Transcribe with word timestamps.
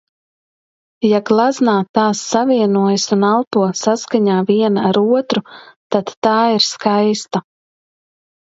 Ja 1.07 1.19
gleznā 1.29 1.75
tās 1.97 2.21
savienojas 2.29 3.05
un 3.17 3.25
elpo 3.33 3.67
saskaņā 3.81 4.39
viena 4.49 4.87
ar 4.91 5.01
otru, 5.03 5.45
tad 5.97 6.11
tā 6.29 6.37
ir 6.57 6.67
skaista. 6.71 7.45